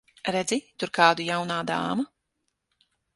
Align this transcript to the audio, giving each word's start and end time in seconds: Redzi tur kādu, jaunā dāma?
Redzi 0.35 0.57
tur 0.83 0.91
kādu, 0.97 1.27
jaunā 1.27 1.57
dāma? 1.73 2.07